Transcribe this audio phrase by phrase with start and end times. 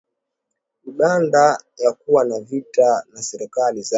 [0.85, 3.89] Uganda ya kuwa na vita na serikali za